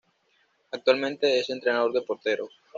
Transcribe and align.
Actualmente 0.71 1.39
es 1.39 1.51
entrenador 1.51 1.93
de 1.93 2.01
porteros. 2.01 2.51